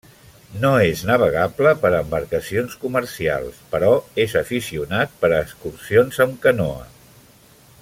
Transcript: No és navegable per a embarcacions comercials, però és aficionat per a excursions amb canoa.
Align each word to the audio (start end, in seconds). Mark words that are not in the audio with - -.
No 0.61 0.69
és 0.85 1.01
navegable 1.09 1.73
per 1.83 1.91
a 1.97 1.99
embarcacions 2.05 2.77
comercials, 2.85 3.61
però 3.75 3.93
és 4.25 4.35
aficionat 4.43 5.15
per 5.25 5.33
a 5.33 5.39
excursions 5.47 6.23
amb 6.27 6.43
canoa. 6.49 6.85